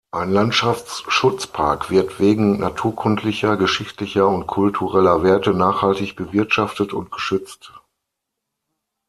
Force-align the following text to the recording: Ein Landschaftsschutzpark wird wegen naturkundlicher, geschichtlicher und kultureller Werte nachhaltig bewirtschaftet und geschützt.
Ein 0.09 0.31
Landschaftsschutzpark 0.31 1.91
wird 1.91 2.19
wegen 2.19 2.57
naturkundlicher, 2.59 3.55
geschichtlicher 3.55 4.27
und 4.27 4.47
kultureller 4.47 5.21
Werte 5.21 5.53
nachhaltig 5.53 6.15
bewirtschaftet 6.15 6.91
und 6.91 7.11
geschützt. 7.11 7.71